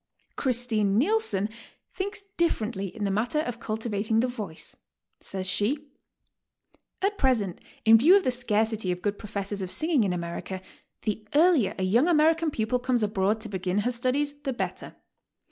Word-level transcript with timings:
Christine 0.35 0.97
Nilsson 0.97 1.47
thinks 1.93 2.23
differently 2.35 2.87
in 2.87 3.03
the 3.03 3.11
matter 3.11 3.41
of 3.41 3.59
cul 3.59 3.77
tivating 3.77 4.19
the 4.19 4.27
voice. 4.27 4.75
Says 5.19 5.47
she; 5.47 5.89
"At 7.03 7.19
present, 7.19 7.61
in 7.85 7.99
view 7.99 8.17
of 8.17 8.23
the 8.23 8.31
scarcity 8.31 8.91
of 8.91 9.03
good 9.03 9.19
professors 9.19 9.61
of 9.61 9.69
singing 9.69 10.03
in 10.03 10.11
America, 10.11 10.59
the 11.03 11.27
earlier 11.35 11.75
a 11.77 11.83
young 11.83 12.05
A_merican 12.07 12.51
pupil 12.51 12.79
comes 12.79 13.03
abroad 13.03 13.39
to 13.41 13.49
begin 13.49 13.81
her 13.85 13.91
studies, 13.91 14.33
the 14.41 14.53
better. 14.53 14.95